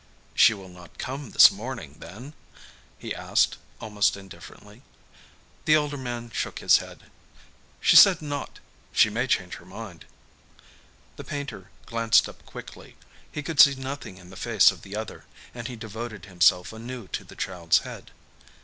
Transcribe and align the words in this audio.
"She 0.33 0.55
will 0.55 0.67
not 0.69 0.97
come 0.97 1.29
this 1.29 1.51
morning, 1.51 1.97
then?" 1.99 2.33
he 2.97 3.13
asked 3.13 3.57
almost 3.79 4.17
indifferently. 4.17 4.81
The 5.65 5.75
older 5.75 5.95
man 5.95 6.31
shook 6.31 6.57
his 6.57 6.77
head. 6.77 7.03
"She 7.79 7.95
said 7.95 8.19
not. 8.19 8.57
She 8.91 9.11
may 9.11 9.27
change 9.27 9.57
her 9.57 9.65
mind." 9.67 10.05
The 11.17 11.23
painter 11.23 11.69
glanced 11.85 12.27
up 12.27 12.43
quickly. 12.47 12.95
He 13.31 13.43
could 13.43 13.59
see 13.59 13.75
nothing 13.75 14.17
in 14.17 14.31
the 14.31 14.35
face 14.35 14.71
of 14.71 14.81
the 14.81 14.95
other, 14.95 15.25
and 15.53 15.67
he 15.67 15.75
devoted 15.75 16.25
himself 16.25 16.73
anew 16.73 17.07
to 17.09 17.23
the 17.23 17.35
child's 17.35 17.81
head. 17.85 18.09